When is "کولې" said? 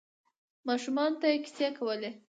1.77-2.11